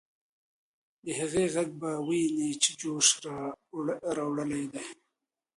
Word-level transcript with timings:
د 1.03 1.05
هغې 1.19 1.45
ږغ 1.53 1.67
به 1.79 1.91
ويني 2.07 2.49
په 2.61 2.71
جوش 2.79 3.07
راوړلې 4.17 4.61
وې. 4.71 4.83